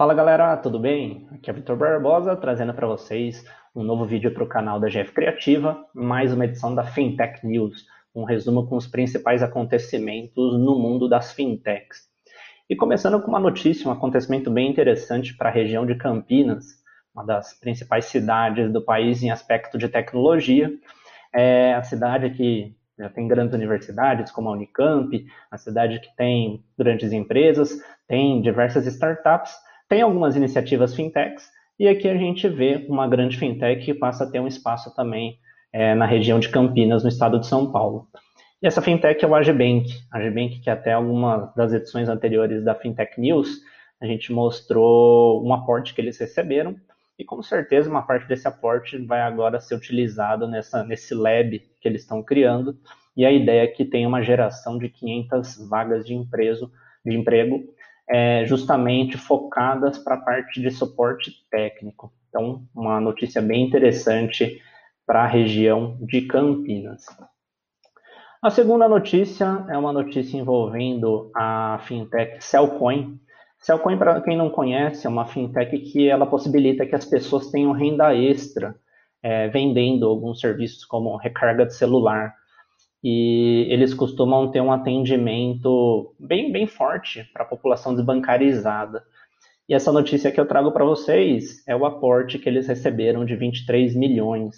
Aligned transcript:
Fala 0.00 0.14
galera, 0.14 0.56
tudo 0.56 0.78
bem? 0.78 1.28
Aqui 1.30 1.50
é 1.50 1.52
Vitor 1.52 1.76
Barbosa 1.76 2.34
trazendo 2.34 2.72
para 2.72 2.86
vocês 2.86 3.44
um 3.76 3.82
novo 3.82 4.06
vídeo 4.06 4.32
para 4.32 4.42
o 4.42 4.48
canal 4.48 4.80
da 4.80 4.88
GF 4.88 5.12
Criativa, 5.12 5.84
mais 5.94 6.32
uma 6.32 6.46
edição 6.46 6.74
da 6.74 6.82
Fintech 6.82 7.46
News, 7.46 7.84
um 8.14 8.24
resumo 8.24 8.66
com 8.66 8.78
os 8.78 8.86
principais 8.86 9.42
acontecimentos 9.42 10.58
no 10.58 10.78
mundo 10.78 11.06
das 11.06 11.34
fintechs. 11.34 12.08
E 12.66 12.74
começando 12.74 13.20
com 13.20 13.28
uma 13.28 13.38
notícia, 13.38 13.86
um 13.86 13.92
acontecimento 13.92 14.50
bem 14.50 14.70
interessante 14.70 15.36
para 15.36 15.50
a 15.50 15.52
região 15.52 15.84
de 15.84 15.94
Campinas, 15.96 16.64
uma 17.14 17.22
das 17.22 17.52
principais 17.52 18.06
cidades 18.06 18.72
do 18.72 18.80
país 18.80 19.22
em 19.22 19.30
aspecto 19.30 19.76
de 19.76 19.86
tecnologia. 19.86 20.72
É 21.30 21.74
a 21.74 21.82
cidade 21.82 22.30
que 22.30 22.74
já 22.98 23.10
tem 23.10 23.28
grandes 23.28 23.54
universidades 23.54 24.32
como 24.32 24.48
a 24.48 24.52
Unicamp, 24.52 25.26
a 25.50 25.58
cidade 25.58 26.00
que 26.00 26.16
tem 26.16 26.64
grandes 26.78 27.12
empresas, 27.12 27.78
tem 28.08 28.40
diversas 28.40 28.86
startups, 28.86 29.52
tem 29.90 30.02
algumas 30.02 30.36
iniciativas 30.36 30.94
fintechs, 30.94 31.50
e 31.76 31.88
aqui 31.88 32.08
a 32.08 32.16
gente 32.16 32.48
vê 32.48 32.86
uma 32.88 33.08
grande 33.08 33.36
fintech 33.36 33.84
que 33.84 33.92
passa 33.92 34.22
a 34.22 34.30
ter 34.30 34.38
um 34.38 34.46
espaço 34.46 34.94
também 34.94 35.36
é, 35.72 35.96
na 35.96 36.06
região 36.06 36.38
de 36.38 36.48
Campinas, 36.48 37.02
no 37.02 37.08
estado 37.08 37.40
de 37.40 37.46
São 37.48 37.72
Paulo. 37.72 38.06
E 38.62 38.68
essa 38.68 38.80
fintech 38.80 39.24
é 39.24 39.26
o 39.26 39.34
Agibank. 39.34 39.90
Agibank, 40.12 40.60
que 40.60 40.70
até 40.70 40.92
algumas 40.92 41.52
das 41.56 41.72
edições 41.72 42.08
anteriores 42.08 42.62
da 42.62 42.74
Fintech 42.74 43.20
News, 43.20 43.48
a 44.00 44.06
gente 44.06 44.32
mostrou 44.32 45.44
um 45.44 45.52
aporte 45.52 45.92
que 45.92 46.00
eles 46.00 46.16
receberam, 46.18 46.76
e 47.18 47.24
com 47.24 47.42
certeza 47.42 47.90
uma 47.90 48.02
parte 48.02 48.28
desse 48.28 48.46
aporte 48.46 48.96
vai 48.96 49.20
agora 49.20 49.58
ser 49.58 49.74
utilizado 49.74 50.46
nessa, 50.46 50.84
nesse 50.84 51.14
lab 51.14 51.58
que 51.80 51.88
eles 51.88 52.02
estão 52.02 52.22
criando. 52.22 52.78
E 53.16 53.26
a 53.26 53.32
ideia 53.32 53.64
é 53.64 53.66
que 53.66 53.84
tenha 53.84 54.06
uma 54.06 54.22
geração 54.22 54.78
de 54.78 54.88
500 54.88 55.68
vagas 55.68 56.06
de, 56.06 56.14
de 56.14 57.16
emprego 57.16 57.64
é, 58.10 58.44
justamente 58.44 59.16
focadas 59.16 59.98
para 59.98 60.16
a 60.16 60.20
parte 60.20 60.60
de 60.60 60.70
suporte 60.70 61.32
técnico. 61.50 62.12
Então, 62.28 62.64
uma 62.74 63.00
notícia 63.00 63.40
bem 63.40 63.66
interessante 63.66 64.60
para 65.06 65.22
a 65.22 65.26
região 65.26 65.96
de 66.00 66.22
Campinas. 66.22 67.04
A 68.42 68.50
segunda 68.50 68.88
notícia 68.88 69.64
é 69.68 69.76
uma 69.76 69.92
notícia 69.92 70.36
envolvendo 70.36 71.30
a 71.34 71.78
fintech 71.84 72.42
Cellcoin, 72.42 73.20
Cellcoin, 73.60 73.98
para 73.98 74.20
quem 74.22 74.38
não 74.38 74.48
conhece, 74.48 75.06
é 75.06 75.10
uma 75.10 75.26
fintech 75.26 75.78
que 75.78 76.08
ela 76.08 76.26
possibilita 76.26 76.86
que 76.86 76.94
as 76.94 77.04
pessoas 77.04 77.50
tenham 77.50 77.72
renda 77.72 78.14
extra 78.14 78.74
é, 79.22 79.48
vendendo 79.48 80.06
alguns 80.06 80.40
serviços 80.40 80.84
como 80.86 81.14
recarga 81.16 81.66
de 81.66 81.74
celular. 81.74 82.34
E 83.02 83.66
eles 83.70 83.94
costumam 83.94 84.50
ter 84.50 84.60
um 84.60 84.72
atendimento 84.72 86.14
bem, 86.18 86.52
bem 86.52 86.66
forte 86.66 87.24
para 87.32 87.44
a 87.44 87.48
população 87.48 87.94
desbancarizada. 87.94 89.02
E 89.68 89.74
essa 89.74 89.92
notícia 89.92 90.30
que 90.30 90.40
eu 90.40 90.46
trago 90.46 90.72
para 90.72 90.84
vocês 90.84 91.66
é 91.66 91.74
o 91.74 91.86
aporte 91.86 92.38
que 92.38 92.48
eles 92.48 92.66
receberam 92.66 93.24
de 93.24 93.36
23 93.36 93.94
milhões. 93.94 94.56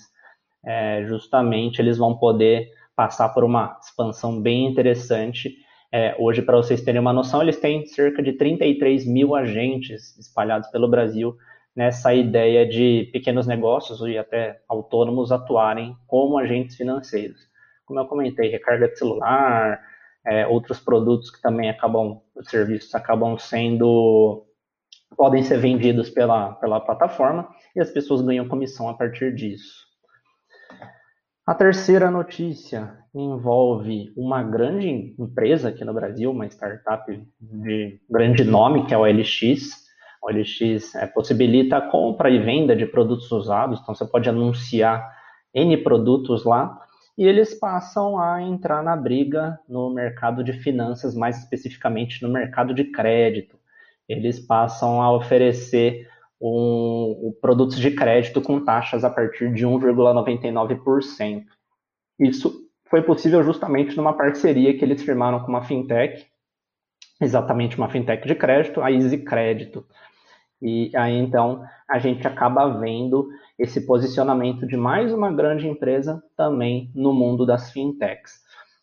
É, 0.64 1.04
justamente 1.06 1.80
eles 1.80 1.98
vão 1.98 2.16
poder 2.16 2.68
passar 2.96 3.28
por 3.30 3.44
uma 3.44 3.78
expansão 3.82 4.40
bem 4.40 4.66
interessante 4.66 5.56
é, 5.94 6.16
hoje, 6.18 6.40
para 6.40 6.56
vocês 6.56 6.80
terem 6.80 7.02
uma 7.02 7.12
noção, 7.12 7.42
eles 7.42 7.60
têm 7.60 7.84
cerca 7.84 8.22
de 8.22 8.32
33 8.32 9.06
mil 9.06 9.34
agentes 9.34 10.16
espalhados 10.18 10.70
pelo 10.70 10.88
Brasil 10.88 11.36
nessa 11.76 12.14
ideia 12.14 12.66
de 12.66 13.10
pequenos 13.12 13.46
negócios 13.46 14.00
e 14.00 14.16
até 14.16 14.62
autônomos 14.66 15.30
atuarem 15.30 15.94
como 16.06 16.38
agentes 16.38 16.76
financeiros. 16.76 17.51
Como 17.86 18.00
eu 18.00 18.06
comentei, 18.06 18.50
recarga 18.50 18.88
de 18.88 18.98
celular, 18.98 19.80
é, 20.26 20.46
outros 20.46 20.78
produtos 20.78 21.30
que 21.30 21.40
também 21.40 21.68
acabam, 21.68 22.20
os 22.34 22.48
serviços 22.48 22.94
acabam 22.94 23.36
sendo, 23.38 24.46
podem 25.16 25.42
ser 25.42 25.58
vendidos 25.58 26.10
pela, 26.10 26.52
pela 26.54 26.80
plataforma 26.80 27.48
e 27.74 27.80
as 27.80 27.90
pessoas 27.90 28.22
ganham 28.22 28.48
comissão 28.48 28.88
a 28.88 28.94
partir 28.94 29.34
disso. 29.34 29.92
A 31.44 31.54
terceira 31.54 32.08
notícia 32.08 32.96
envolve 33.12 34.12
uma 34.16 34.44
grande 34.44 35.14
empresa 35.18 35.70
aqui 35.70 35.84
no 35.84 35.92
Brasil, 35.92 36.30
uma 36.30 36.46
startup 36.46 37.04
de 37.40 38.00
grande 38.08 38.44
nome, 38.44 38.86
que 38.86 38.94
é 38.94 38.96
o 38.96 39.00
OLX. 39.00 39.82
O 40.22 40.30
OLX 40.30 40.94
é, 40.94 41.06
possibilita 41.08 41.78
a 41.78 41.90
compra 41.90 42.30
e 42.30 42.38
venda 42.38 42.76
de 42.76 42.86
produtos 42.86 43.30
usados, 43.32 43.80
então 43.80 43.92
você 43.92 44.04
pode 44.04 44.28
anunciar 44.28 45.04
N 45.52 45.76
produtos 45.78 46.44
lá, 46.44 46.80
e 47.22 47.24
eles 47.24 47.54
passam 47.54 48.18
a 48.18 48.42
entrar 48.42 48.82
na 48.82 48.96
briga 48.96 49.56
no 49.68 49.94
mercado 49.94 50.42
de 50.42 50.54
finanças, 50.54 51.14
mais 51.14 51.38
especificamente 51.38 52.20
no 52.20 52.28
mercado 52.28 52.74
de 52.74 52.82
crédito. 52.82 53.56
Eles 54.08 54.40
passam 54.40 55.00
a 55.00 55.14
oferecer 55.14 56.10
um, 56.40 57.32
produtos 57.40 57.78
de 57.78 57.92
crédito 57.92 58.42
com 58.42 58.64
taxas 58.64 59.04
a 59.04 59.10
partir 59.10 59.54
de 59.54 59.64
1,99%. 59.64 61.44
Isso 62.18 62.68
foi 62.90 63.02
possível 63.02 63.40
justamente 63.44 63.96
numa 63.96 64.14
parceria 64.14 64.76
que 64.76 64.84
eles 64.84 65.00
firmaram 65.04 65.44
com 65.44 65.46
uma 65.46 65.62
fintech, 65.62 66.26
exatamente 67.20 67.78
uma 67.78 67.88
fintech 67.88 68.26
de 68.26 68.34
crédito, 68.34 68.82
a 68.82 68.90
Easy 68.90 69.18
Crédito. 69.18 69.86
E 70.60 70.90
aí 70.96 71.16
então 71.18 71.64
a 71.88 72.00
gente 72.00 72.26
acaba 72.26 72.80
vendo 72.80 73.28
esse 73.58 73.86
posicionamento 73.86 74.66
de 74.66 74.76
mais 74.76 75.12
uma 75.12 75.32
grande 75.32 75.68
empresa 75.68 76.22
também 76.36 76.90
no 76.94 77.12
mundo 77.12 77.44
das 77.44 77.70
fintechs. 77.70 78.42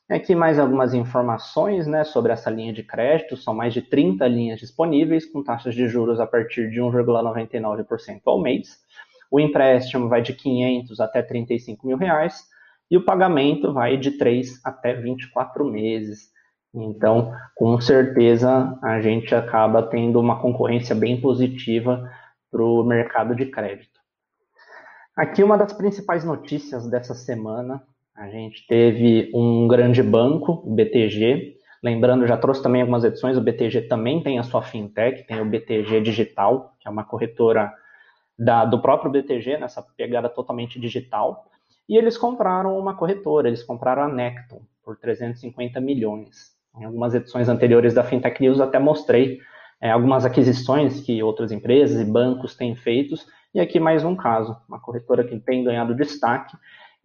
Aqui 0.09 0.33
mais 0.33 0.57
algumas 0.57 0.95
informações 0.95 1.85
né, 1.85 2.03
sobre 2.03 2.31
essa 2.31 2.49
linha 2.49 2.73
de 2.73 2.81
crédito. 2.81 3.37
São 3.37 3.53
mais 3.53 3.73
de 3.73 3.81
30 3.83 4.27
linhas 4.27 4.59
disponíveis, 4.59 5.25
com 5.25 5.43
taxas 5.43 5.75
de 5.75 5.87
juros 5.87 6.19
a 6.19 6.25
partir 6.25 6.71
de 6.71 6.81
1,99% 6.81 8.21
ao 8.25 8.41
mês. 8.41 8.79
O 9.29 9.39
empréstimo 9.39 10.09
vai 10.09 10.23
de 10.23 10.33
500 10.33 10.99
até 10.99 11.21
35 11.21 11.85
mil 11.85 11.97
reais 11.97 12.43
e 12.89 12.97
o 12.97 13.05
pagamento 13.05 13.71
vai 13.71 13.97
de 13.97 14.11
3 14.17 14.61
até 14.65 14.95
24 14.95 15.63
meses. 15.65 16.31
Então, 16.73 17.31
com 17.55 17.79
certeza, 17.79 18.77
a 18.81 18.99
gente 19.01 19.35
acaba 19.35 19.83
tendo 19.83 20.19
uma 20.19 20.41
concorrência 20.41 20.95
bem 20.95 21.21
positiva 21.21 22.09
para 22.49 22.63
o 22.63 22.83
mercado 22.83 23.35
de 23.35 23.45
crédito. 23.45 23.98
Aqui 25.15 25.43
uma 25.43 25.57
das 25.57 25.73
principais 25.73 26.23
notícias 26.23 26.89
dessa 26.89 27.13
semana 27.13 27.83
a 28.15 28.27
gente 28.27 28.67
teve 28.67 29.31
um 29.33 29.65
grande 29.65 30.03
banco, 30.03 30.61
o 30.65 30.75
BTG. 30.75 31.55
Lembrando, 31.81 32.27
já 32.27 32.35
trouxe 32.35 32.61
também 32.61 32.81
algumas 32.81 33.05
edições, 33.05 33.37
o 33.37 33.41
BTG 33.41 33.83
também 33.83 34.21
tem 34.21 34.37
a 34.37 34.43
sua 34.43 34.61
fintech, 34.61 35.25
tem 35.25 35.39
o 35.39 35.45
BTG 35.45 36.01
Digital, 36.01 36.73
que 36.81 36.87
é 36.87 36.91
uma 36.91 37.05
corretora 37.05 37.71
da, 38.37 38.65
do 38.65 38.81
próprio 38.81 39.09
BTG, 39.09 39.57
nessa 39.57 39.81
pegada 39.95 40.27
totalmente 40.27 40.77
digital. 40.77 41.45
E 41.87 41.97
eles 41.97 42.17
compraram 42.17 42.77
uma 42.77 42.93
corretora, 42.93 43.47
eles 43.47 43.63
compraram 43.63 44.03
a 44.03 44.09
Necton 44.09 44.61
por 44.83 44.97
350 44.97 45.79
milhões. 45.79 46.53
Em 46.77 46.83
algumas 46.83 47.15
edições 47.15 47.47
anteriores 47.47 47.93
da 47.93 48.03
Fintech 48.03 48.41
News 48.41 48.59
até 48.59 48.79
mostrei 48.79 49.39
é, 49.81 49.91
algumas 49.91 50.25
aquisições 50.25 50.99
que 50.99 51.23
outras 51.23 51.53
empresas 51.53 51.99
e 51.99 52.05
bancos 52.09 52.53
têm 52.53 52.75
feitos, 52.75 53.25
e 53.53 53.59
aqui 53.59 53.79
mais 53.79 54.03
um 54.03 54.15
caso, 54.15 54.57
uma 54.67 54.79
corretora 54.79 55.23
que 55.23 55.39
tem 55.39 55.63
ganhado 55.63 55.95
destaque 55.95 56.55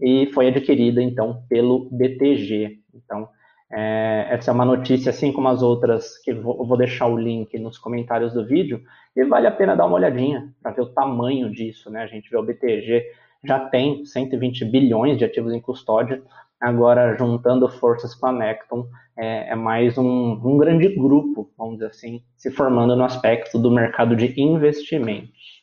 e 0.01 0.27
foi 0.33 0.49
adquirida 0.49 1.03
então 1.03 1.43
pelo 1.49 1.89
BTG. 1.91 2.81
Então, 2.95 3.29
é, 3.73 4.27
essa 4.31 4.51
é 4.51 4.55
uma 4.55 4.65
notícia, 4.65 5.11
assim 5.11 5.33
como 5.33 5.49
as 5.49 5.63
outras, 5.63 6.19
que 6.19 6.33
vou, 6.33 6.67
vou 6.67 6.77
deixar 6.77 7.07
o 7.07 7.17
link 7.17 7.59
nos 7.59 7.79
comentários 7.79 8.33
do 8.33 8.45
vídeo, 8.45 8.83
e 9.17 9.25
vale 9.25 9.47
a 9.47 9.51
pena 9.51 9.75
dar 9.75 9.87
uma 9.87 9.97
olhadinha 9.97 10.53
para 10.63 10.73
ver 10.73 10.83
o 10.83 10.93
tamanho 10.93 11.51
disso, 11.51 11.91
né? 11.91 12.03
A 12.03 12.07
gente 12.07 12.31
vê 12.31 12.37
o 12.37 12.43
BTG 12.43 13.05
já 13.45 13.61
tem 13.61 14.05
120 14.05 14.65
bilhões 14.65 15.19
de 15.19 15.25
ativos 15.25 15.53
em 15.53 15.61
custódia, 15.61 16.23
agora 16.61 17.17
juntando 17.17 17.69
forças 17.69 18.15
com 18.15 18.27
a 18.27 18.33
Necton, 18.33 18.87
é, 19.17 19.51
é 19.51 19.55
mais 19.55 19.99
um, 19.99 20.33
um 20.33 20.57
grande 20.57 20.89
grupo, 20.89 21.51
vamos 21.57 21.75
dizer 21.75 21.89
assim, 21.89 22.23
se 22.37 22.51
formando 22.51 22.97
no 22.97 23.05
aspecto 23.05 23.59
do 23.59 23.71
mercado 23.71 24.17
de 24.17 24.41
investimentos. 24.41 25.54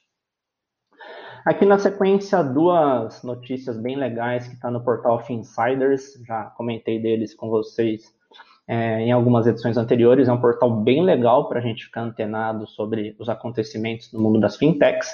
Aqui 1.44 1.66
na 1.66 1.80
sequência, 1.80 2.44
duas 2.44 3.24
notícias 3.24 3.76
bem 3.76 3.96
legais 3.96 4.48
que 4.48 4.54
está 4.54 4.70
no 4.70 4.84
portal 4.84 5.20
Finsiders, 5.26 6.14
já 6.24 6.44
comentei 6.56 7.02
deles 7.02 7.34
com 7.34 7.50
vocês 7.50 8.14
é, 8.68 9.02
em 9.02 9.12
algumas 9.12 9.48
edições 9.48 9.76
anteriores. 9.76 10.28
É 10.28 10.32
um 10.32 10.40
portal 10.40 10.70
bem 10.70 11.04
legal 11.04 11.50
para 11.50 11.58
a 11.58 11.62
gente 11.62 11.86
ficar 11.86 12.02
antenado 12.02 12.68
sobre 12.68 13.16
os 13.18 13.28
acontecimentos 13.28 14.14
no 14.14 14.20
mundo 14.20 14.40
das 14.40 14.56
fintechs. 14.56 15.10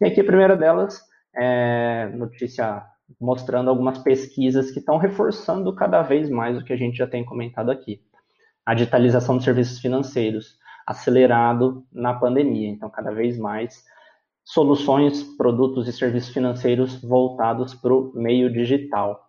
E 0.00 0.04
aqui 0.04 0.20
a 0.20 0.24
primeira 0.24 0.56
delas 0.56 1.02
é 1.34 2.08
notícia 2.14 2.84
mostrando 3.20 3.68
algumas 3.68 3.98
pesquisas 3.98 4.70
que 4.70 4.78
estão 4.78 4.96
reforçando 4.96 5.74
cada 5.74 6.02
vez 6.02 6.30
mais 6.30 6.56
o 6.56 6.64
que 6.64 6.72
a 6.72 6.76
gente 6.76 6.96
já 6.96 7.06
tem 7.08 7.24
comentado 7.24 7.72
aqui. 7.72 8.00
A 8.64 8.74
digitalização 8.74 9.34
dos 9.36 9.44
serviços 9.44 9.80
financeiros 9.80 10.56
acelerado 10.86 11.84
na 11.92 12.14
pandemia, 12.14 12.68
então 12.68 12.88
cada 12.88 13.10
vez 13.10 13.36
mais 13.36 13.84
soluções, 14.44 15.22
produtos 15.36 15.88
e 15.88 15.92
serviços 15.92 16.32
financeiros 16.32 17.00
voltados 17.02 17.74
para 17.74 17.94
o 17.94 18.12
meio 18.14 18.52
digital. 18.52 19.28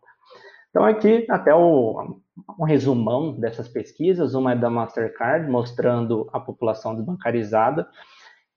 Então, 0.69 0.83
aqui 0.83 1.25
até 1.29 1.56
o, 1.56 2.19
um 2.59 2.65
resumão 2.65 3.39
dessas 3.39 3.67
pesquisas. 3.67 4.33
Uma 4.33 4.53
é 4.53 4.56
da 4.56 4.69
Mastercard, 4.69 5.50
mostrando 5.50 6.29
a 6.33 6.39
população 6.39 6.95
desbancarizada. 6.95 7.88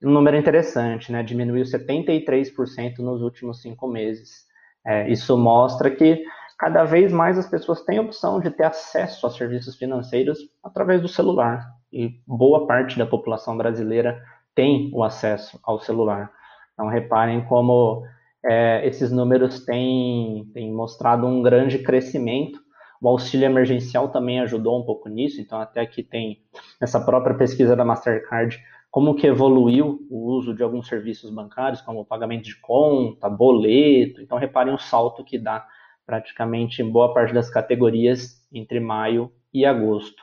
Um 0.02 0.10
número 0.10 0.36
interessante, 0.36 1.12
né? 1.12 1.22
Diminuiu 1.22 1.64
73% 1.64 2.98
nos 2.98 3.22
últimos 3.22 3.62
cinco 3.62 3.86
meses. 3.86 4.46
É, 4.84 5.08
isso 5.10 5.36
mostra 5.36 5.90
que 5.90 6.24
cada 6.58 6.84
vez 6.84 7.12
mais 7.12 7.38
as 7.38 7.48
pessoas 7.48 7.82
têm 7.82 7.98
a 7.98 8.02
opção 8.02 8.40
de 8.40 8.50
ter 8.50 8.64
acesso 8.64 9.26
a 9.26 9.30
serviços 9.30 9.76
financeiros 9.76 10.38
através 10.62 11.00
do 11.00 11.08
celular. 11.08 11.64
E 11.92 12.20
boa 12.26 12.66
parte 12.66 12.98
da 12.98 13.06
população 13.06 13.56
brasileira 13.56 14.20
tem 14.54 14.90
o 14.92 15.04
acesso 15.04 15.58
ao 15.62 15.78
celular. 15.80 16.32
Então, 16.78 16.86
reparem 16.86 17.44
como 17.46 18.04
é, 18.46 18.86
esses 18.86 19.10
números 19.10 19.64
têm, 19.64 20.48
têm 20.54 20.72
mostrado 20.72 21.26
um 21.26 21.42
grande 21.42 21.80
crescimento. 21.80 22.60
O 23.02 23.08
auxílio 23.08 23.46
emergencial 23.46 24.10
também 24.10 24.38
ajudou 24.38 24.78
um 24.80 24.84
pouco 24.84 25.08
nisso, 25.08 25.40
então 25.40 25.60
até 25.60 25.80
aqui 25.80 26.04
tem 26.04 26.40
essa 26.80 27.00
própria 27.00 27.34
pesquisa 27.34 27.74
da 27.74 27.84
Mastercard, 27.84 28.60
como 28.92 29.16
que 29.16 29.26
evoluiu 29.26 30.06
o 30.08 30.30
uso 30.30 30.54
de 30.54 30.62
alguns 30.62 30.86
serviços 30.86 31.32
bancários, 31.32 31.80
como 31.80 32.04
pagamento 32.04 32.44
de 32.44 32.60
conta, 32.60 33.28
boleto. 33.28 34.22
Então 34.22 34.38
reparem 34.38 34.72
o 34.72 34.78
salto 34.78 35.24
que 35.24 35.36
dá 35.36 35.66
praticamente 36.06 36.80
em 36.80 36.88
boa 36.88 37.12
parte 37.12 37.34
das 37.34 37.50
categorias 37.50 38.40
entre 38.52 38.78
maio 38.78 39.32
e 39.52 39.66
agosto. 39.66 40.22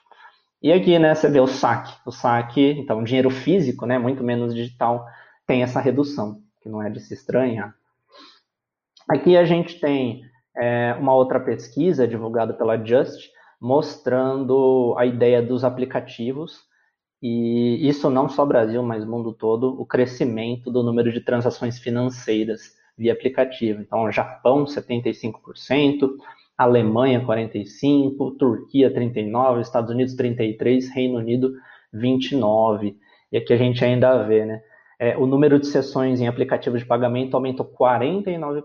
E 0.61 0.71
aqui, 0.71 0.97
né, 0.97 1.13
você 1.13 1.29
vê 1.29 1.41
o 1.41 1.47
saque. 1.47 1.93
O 2.05 2.11
saque, 2.11 2.71
então, 2.79 3.03
dinheiro 3.03 3.29
físico, 3.29 3.85
né, 3.85 3.99
muito 3.99 4.23
menos 4.23 4.55
digital, 4.55 5.05
tem 5.45 5.63
essa 5.63 5.79
redução, 5.79 6.41
que 6.61 6.69
não 6.69 6.81
é 6.81 6.89
de 6.89 6.99
se 6.99 7.13
estranhar. 7.13 7.75
Aqui 9.07 9.37
a 9.37 9.45
gente 9.45 9.79
tem 9.79 10.23
é, 10.57 10.93
uma 10.99 11.13
outra 11.13 11.39
pesquisa 11.39 12.07
divulgada 12.07 12.53
pela 12.53 12.83
Just, 12.83 13.29
mostrando 13.61 14.95
a 14.97 15.05
ideia 15.05 15.41
dos 15.41 15.63
aplicativos, 15.63 16.63
e 17.21 17.87
isso 17.87 18.09
não 18.09 18.29
só 18.29 18.45
Brasil, 18.45 18.83
mas 18.83 19.05
mundo 19.05 19.33
todo, 19.33 19.79
o 19.79 19.85
crescimento 19.85 20.71
do 20.71 20.83
número 20.83 21.11
de 21.11 21.21
transações 21.21 21.79
financeiras 21.79 22.75
via 22.97 23.13
aplicativo. 23.13 23.81
Então, 23.81 24.11
Japão, 24.11 24.65
75%, 24.65 26.09
Alemanha, 26.57 27.25
45%, 27.25 28.37
Turquia, 28.37 28.93
39%, 28.93 29.61
Estados 29.61 29.91
Unidos, 29.91 30.15
33%, 30.15 30.89
Reino 30.93 31.17
Unido, 31.17 31.53
29%. 31.93 32.95
E 33.31 33.37
aqui 33.37 33.53
a 33.53 33.57
gente 33.57 33.83
ainda 33.83 34.23
vê, 34.23 34.45
né? 34.45 34.61
É, 34.99 35.17
o 35.17 35.25
número 35.25 35.59
de 35.59 35.67
sessões 35.67 36.21
em 36.21 36.27
aplicativos 36.27 36.81
de 36.81 36.85
pagamento 36.85 37.35
aumentou 37.35 37.65
49% 37.65 38.63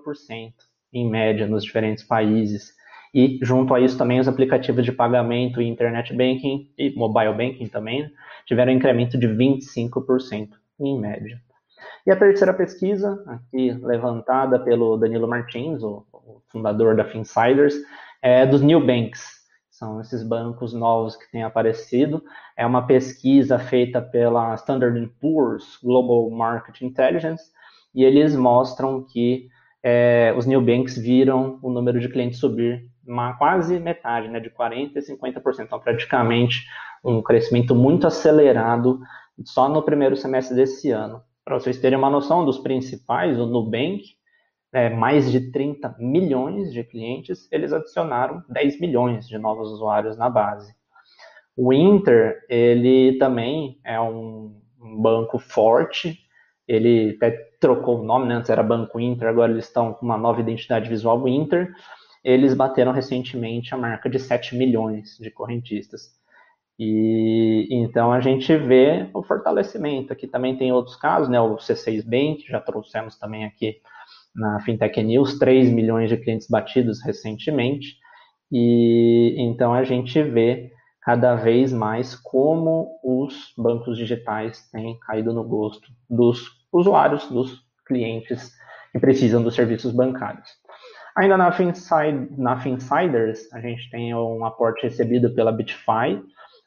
em 0.92 1.08
média 1.08 1.46
nos 1.46 1.64
diferentes 1.64 2.04
países. 2.04 2.72
E 3.12 3.38
junto 3.42 3.74
a 3.74 3.80
isso 3.80 3.98
também 3.98 4.20
os 4.20 4.28
aplicativos 4.28 4.84
de 4.84 4.92
pagamento 4.92 5.60
e 5.60 5.66
internet 5.66 6.14
banking 6.14 6.70
e 6.78 6.90
mobile 6.90 7.32
banking 7.32 7.66
também 7.66 8.08
tiveram 8.46 8.72
um 8.72 8.76
incremento 8.76 9.18
de 9.18 9.26
25% 9.26 10.50
em 10.80 10.98
média. 10.98 11.40
E 12.06 12.10
a 12.10 12.16
terceira 12.16 12.54
pesquisa, 12.54 13.22
aqui 13.26 13.72
levantada 13.82 14.58
pelo 14.58 14.96
Danilo 14.96 15.28
Martins, 15.28 15.82
o, 15.82 16.04
o 16.12 16.40
fundador 16.48 16.96
da 16.96 17.04
Finsiders, 17.04 17.74
é 18.22 18.46
dos 18.46 18.62
new 18.62 18.84
banks, 18.84 19.39
são 19.80 19.98
esses 19.98 20.22
bancos 20.22 20.74
novos 20.74 21.16
que 21.16 21.30
têm 21.32 21.42
aparecido. 21.42 22.22
É 22.54 22.66
uma 22.66 22.86
pesquisa 22.86 23.58
feita 23.58 24.02
pela 24.02 24.54
Standard 24.56 25.06
Poor's 25.18 25.78
Global 25.82 26.30
Market 26.30 26.82
Intelligence 26.82 27.44
e 27.94 28.04
eles 28.04 28.36
mostram 28.36 29.02
que 29.02 29.48
é, 29.82 30.34
os 30.36 30.44
new 30.44 30.60
banks 30.60 30.98
viram 30.98 31.58
o 31.62 31.70
número 31.70 31.98
de 31.98 32.10
clientes 32.10 32.38
subir 32.38 32.86
uma, 33.06 33.32
quase 33.38 33.80
metade, 33.80 34.28
né, 34.28 34.38
de 34.38 34.50
40% 34.50 34.98
a 34.98 35.00
50%. 35.00 35.64
Então, 35.64 35.80
praticamente 35.80 36.66
um 37.02 37.22
crescimento 37.22 37.74
muito 37.74 38.06
acelerado 38.06 39.00
só 39.46 39.66
no 39.66 39.82
primeiro 39.82 40.14
semestre 40.14 40.54
desse 40.54 40.90
ano. 40.90 41.22
Para 41.42 41.58
vocês 41.58 41.78
terem 41.78 41.98
uma 41.98 42.10
noção 42.10 42.44
dos 42.44 42.58
principais, 42.58 43.40
o 43.40 43.46
Nubank 43.46 44.02
é, 44.72 44.88
mais 44.88 45.30
de 45.30 45.50
30 45.50 45.96
milhões 45.98 46.72
de 46.72 46.84
clientes, 46.84 47.48
eles 47.50 47.72
adicionaram 47.72 48.42
10 48.48 48.80
milhões 48.80 49.26
de 49.26 49.38
novos 49.38 49.70
usuários 49.70 50.16
na 50.16 50.30
base. 50.30 50.74
O 51.56 51.72
Inter, 51.72 52.38
ele 52.48 53.18
também 53.18 53.80
é 53.84 54.00
um, 54.00 54.60
banco 54.80 55.38
forte, 55.38 56.18
ele 56.66 57.14
até 57.16 57.30
trocou 57.60 58.00
o 58.00 58.04
nome, 58.04 58.26
né? 58.26 58.36
antes 58.36 58.48
era 58.48 58.62
Banco 58.62 58.98
Inter, 58.98 59.28
agora 59.28 59.52
eles 59.52 59.66
estão 59.66 59.92
com 59.92 60.06
uma 60.06 60.16
nova 60.16 60.40
identidade 60.40 60.88
visual, 60.88 61.28
Inter. 61.28 61.70
Eles 62.24 62.54
bateram 62.54 62.92
recentemente 62.92 63.74
a 63.74 63.78
marca 63.78 64.08
de 64.08 64.18
7 64.18 64.56
milhões 64.56 65.18
de 65.18 65.30
correntistas. 65.30 66.18
E 66.78 67.68
então 67.70 68.10
a 68.10 68.20
gente 68.20 68.56
vê 68.56 69.10
o 69.12 69.22
fortalecimento. 69.22 70.12
Aqui 70.12 70.26
também 70.26 70.56
tem 70.56 70.72
outros 70.72 70.96
casos, 70.96 71.28
né? 71.28 71.38
O 71.40 71.56
C6 71.56 72.02
Bank, 72.04 72.46
já 72.48 72.60
trouxemos 72.60 73.18
também 73.18 73.44
aqui 73.44 73.80
na 74.34 74.60
Fintech 74.60 75.02
News, 75.02 75.38
3 75.38 75.70
milhões 75.70 76.08
de 76.08 76.16
clientes 76.16 76.48
batidos 76.48 77.02
recentemente, 77.02 77.96
e 78.50 79.36
então 79.38 79.72
a 79.72 79.84
gente 79.84 80.22
vê 80.22 80.72
cada 81.02 81.34
vez 81.34 81.72
mais 81.72 82.14
como 82.14 82.98
os 83.02 83.52
bancos 83.56 83.96
digitais 83.96 84.68
têm 84.70 84.98
caído 85.00 85.32
no 85.32 85.44
gosto 85.44 85.88
dos 86.08 86.44
usuários, 86.72 87.28
dos 87.28 87.64
clientes 87.86 88.52
que 88.92 88.98
precisam 88.98 89.42
dos 89.42 89.54
serviços 89.54 89.92
bancários. 89.92 90.48
Ainda 91.16 91.36
na, 91.36 91.50
Finside, 91.52 92.28
na 92.36 92.60
Finsiders, 92.60 93.52
a 93.52 93.60
gente 93.60 93.90
tem 93.90 94.14
um 94.14 94.44
aporte 94.44 94.82
recebido 94.82 95.34
pela 95.34 95.52
Bitfy. 95.52 96.22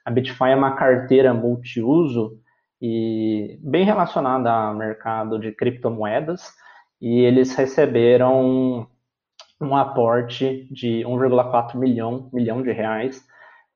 A 0.05 0.11
Bitfy 0.11 0.49
é 0.49 0.55
uma 0.55 0.75
carteira 0.75 1.33
multiuso 1.33 2.37
e 2.81 3.57
bem 3.61 3.85
relacionada 3.85 4.51
ao 4.51 4.75
mercado 4.75 5.39
de 5.39 5.51
criptomoedas 5.53 6.51
e 7.03 7.19
eles 7.19 7.53
receberam 7.53 8.87
um 9.59 9.75
aporte 9.75 10.69
de 10.71 11.03
1,4 11.05 11.75
milhão, 11.75 12.29
milhão 12.31 12.63
de 12.63 12.71
reais 12.71 13.21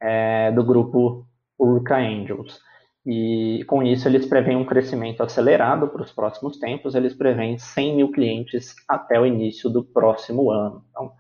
é, 0.02 0.50
do 0.54 0.64
grupo 0.64 1.28
Urca 1.60 1.98
Angels. 1.98 2.58
E 3.06 3.66
com 3.68 3.84
isso 3.84 4.08
eles 4.08 4.26
preveem 4.26 4.56
um 4.56 4.66
crescimento 4.66 5.22
acelerado 5.24 5.90
para 5.90 6.04
os 6.04 6.12
próximos 6.14 6.58
tempos, 6.58 6.96
eles 6.96 7.14
preveem 7.14 7.58
100 7.58 7.98
mil 7.98 8.12
clientes 8.14 8.74
até 8.88 9.20
o 9.20 9.26
início 9.26 9.70
do 9.70 9.84
próximo 9.84 10.50
ano. 10.50 10.86
Então, 10.90 11.12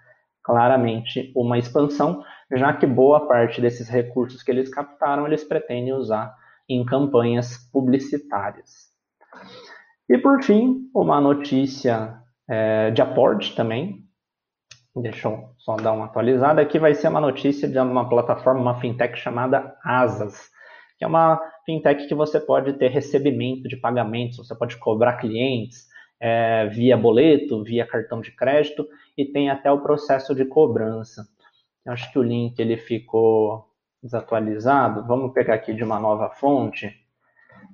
claramente 0.41 1.29
uma 1.35 1.57
expansão, 1.57 2.23
já 2.53 2.71
que 2.71 2.87
boa 2.87 3.27
parte 3.27 3.59
desses 3.59 3.89
recursos 3.89 4.41
que 4.41 4.49
eles 4.49 4.69
captaram, 4.69 5.27
eles 5.27 5.43
pretendem 5.43 5.91
usar 5.91 6.33
em 6.69 6.85
campanhas 6.85 7.57
publicitárias. 7.69 8.87
E 10.09 10.17
por 10.17 10.41
fim, 10.41 10.89
uma 10.95 11.19
notícia 11.19 12.17
é, 12.49 12.91
de 12.91 13.01
aporte 13.01 13.55
também. 13.55 14.03
Deixa 14.95 15.27
eu 15.27 15.49
só 15.57 15.75
dar 15.75 15.91
uma 15.91 16.05
atualizada. 16.05 16.61
Aqui 16.61 16.79
vai 16.79 16.93
ser 16.93 17.09
uma 17.09 17.21
notícia 17.21 17.67
de 17.67 17.77
uma 17.77 18.07
plataforma, 18.07 18.61
uma 18.61 18.79
fintech 18.79 19.17
chamada 19.17 19.75
Asas, 19.83 20.49
que 20.97 21.03
é 21.03 21.07
uma 21.07 21.39
fintech 21.65 22.07
que 22.07 22.15
você 22.15 22.39
pode 22.39 22.73
ter 22.73 22.87
recebimento 22.89 23.67
de 23.67 23.75
pagamentos, 23.75 24.37
você 24.37 24.55
pode 24.55 24.77
cobrar 24.77 25.17
clientes 25.17 25.87
é, 26.19 26.67
via 26.67 26.97
boleto, 26.97 27.63
via 27.63 27.85
cartão 27.85 28.21
de 28.21 28.31
crédito 28.31 28.87
e 29.17 29.25
tem 29.25 29.49
até 29.49 29.71
o 29.71 29.81
processo 29.81 30.33
de 30.33 30.45
cobrança. 30.45 31.27
Eu 31.85 31.93
acho 31.93 32.11
que 32.11 32.19
o 32.19 32.23
link 32.23 32.57
ele 32.59 32.77
ficou 32.77 33.67
desatualizado. 34.01 35.05
Vamos 35.05 35.33
pegar 35.33 35.55
aqui 35.55 35.73
de 35.73 35.83
uma 35.83 35.99
nova 35.99 36.29
fonte, 36.29 36.91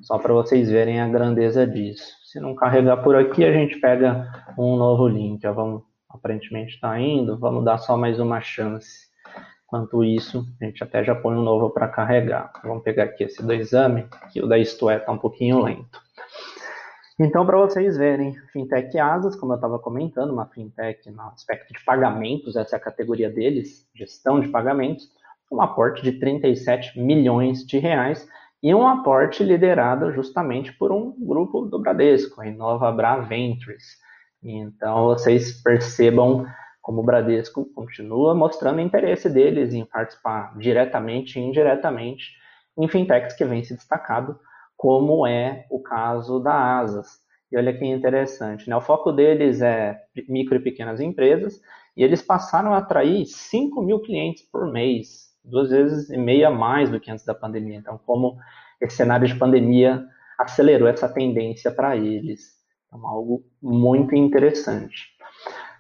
só 0.02 0.18
para 0.18 0.34
vocês 0.34 0.70
verem 0.70 1.00
a 1.00 1.08
grandeza 1.08 1.66
disso. 1.66 2.23
Se 2.34 2.40
não 2.40 2.56
carregar 2.56 2.98
por 2.98 3.16
aqui, 3.16 3.46
a 3.46 3.54
gente 3.54 3.80
pega 3.80 4.28
um 4.58 4.76
novo 4.76 5.08
link. 5.08 5.40
Já 5.40 5.52
vamos, 5.52 5.84
aparentemente 6.10 6.74
está 6.74 7.00
indo, 7.00 7.38
vamos 7.38 7.64
dar 7.64 7.78
só 7.78 7.96
mais 7.96 8.20
uma 8.20 8.42
chance. 8.42 9.08
Enquanto 9.68 10.04
isso, 10.04 10.44
a 10.60 10.66
gente 10.66 10.84
até 10.84 11.04
já 11.04 11.14
põe 11.14 11.36
um 11.36 11.44
novo 11.44 11.70
para 11.70 11.88
carregar. 11.88 12.52
Vamos 12.64 12.82
pegar 12.82 13.04
aqui 13.04 13.26
esse 13.26 13.46
do 13.46 13.54
exame, 13.54 14.08
que 14.32 14.42
o 14.42 14.48
da 14.48 14.58
Isto 14.58 14.90
É 14.90 14.98
está 14.98 15.12
um 15.12 15.18
pouquinho 15.20 15.62
lento. 15.62 16.02
Então, 17.20 17.46
para 17.46 17.60
vocês 17.60 17.98
verem, 17.98 18.34
Fintech 18.52 18.98
Asas, 18.98 19.36
como 19.36 19.54
eu 19.54 19.58
estava 19.58 19.78
comentando, 19.78 20.34
uma 20.34 20.48
fintech 20.48 21.12
no 21.12 21.22
aspecto 21.30 21.72
de 21.72 21.86
pagamentos, 21.86 22.56
essa 22.56 22.76
é 22.76 22.78
a 22.78 22.84
categoria 22.84 23.30
deles, 23.30 23.88
gestão 23.94 24.40
de 24.40 24.48
pagamentos, 24.48 25.08
um 25.52 25.62
aporte 25.62 26.02
de 26.02 26.14
37 26.14 27.00
milhões 27.00 27.64
de 27.64 27.78
reais 27.78 28.28
e 28.64 28.74
um 28.74 28.88
aporte 28.88 29.44
liderado 29.44 30.14
justamente 30.14 30.72
por 30.72 30.90
um 30.94 31.14
grupo 31.20 31.66
do 31.66 31.78
Bradesco, 31.78 32.40
a 32.40 32.48
Inova 32.48 32.90
Bra 32.94 33.18
Ventures. 33.18 33.98
Então, 34.42 35.08
vocês 35.08 35.62
percebam 35.62 36.46
como 36.82 37.02
o 37.02 37.04
Bradesco 37.04 37.66
continua 37.76 38.34
mostrando 38.34 38.80
interesse 38.80 39.30
deles 39.30 39.74
em 39.74 39.86
participar 39.86 40.58
diretamente 40.58 41.38
e 41.38 41.42
indiretamente 41.42 42.32
em 42.78 42.88
fintechs 42.88 43.36
que 43.36 43.44
vem 43.44 43.66
se 43.66 43.76
destacado, 43.76 44.40
como 44.78 45.28
é 45.28 45.66
o 45.70 45.82
caso 45.82 46.40
da 46.40 46.80
Asas. 46.80 47.20
E 47.52 47.58
olha 47.58 47.78
que 47.78 47.86
interessante, 47.86 48.70
né? 48.70 48.76
o 48.78 48.82
foco 48.82 49.12
deles 49.12 49.62
é 49.62 50.02
micro 50.30 50.56
e 50.56 50.64
pequenas 50.64 51.02
empresas, 51.02 51.62
e 51.98 52.04
eles 52.04 52.22
passaram 52.22 52.74
a 52.74 52.78
atrair 52.78 53.26
5 53.26 53.82
mil 53.82 54.00
clientes 54.00 54.42
por 54.42 54.72
mês, 54.72 55.33
duas 55.44 55.70
vezes 55.70 56.10
e 56.10 56.18
meia 56.18 56.50
mais 56.50 56.90
do 56.90 57.00
que 57.00 57.12
antes 57.12 57.26
da 57.26 57.34
pandemia. 57.34 57.78
Então, 57.78 58.00
como 58.06 58.38
esse 58.82 58.96
cenário 58.96 59.28
de 59.28 59.36
pandemia 59.36 60.06
acelerou 60.40 60.88
essa 60.88 61.08
tendência 61.08 61.72
para 61.72 61.96
eles. 61.96 62.54
Então, 62.88 63.06
algo 63.08 63.44
muito 63.62 64.16
interessante. 64.16 65.14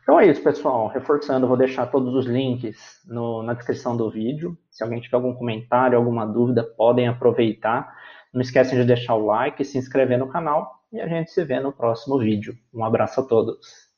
Então 0.04 0.20
é 0.20 0.28
isso, 0.28 0.44
pessoal. 0.44 0.88
Reforçando, 0.90 1.48
vou 1.48 1.56
deixar 1.56 1.86
todos 1.88 2.14
os 2.14 2.26
links 2.26 3.02
no, 3.06 3.42
na 3.42 3.54
descrição 3.54 3.96
do 3.96 4.12
vídeo. 4.12 4.58
Se 4.70 4.84
alguém 4.84 5.00
tiver 5.00 5.16
algum 5.16 5.34
comentário, 5.34 5.98
alguma 5.98 6.26
dúvida, 6.26 6.64
podem 6.64 7.08
aproveitar. 7.08 7.96
Não 8.34 8.42
esquecem 8.42 8.78
de 8.78 8.86
deixar 8.86 9.16
o 9.16 9.26
like, 9.26 9.64
se 9.64 9.78
inscrever 9.78 10.18
no 10.18 10.28
canal 10.28 10.84
e 10.92 11.00
a 11.00 11.08
gente 11.08 11.32
se 11.32 11.44
vê 11.46 11.60
no 11.60 11.72
próximo 11.72 12.20
vídeo. 12.20 12.54
Um 12.74 12.84
abraço 12.84 13.22
a 13.22 13.24
todos. 13.24 13.93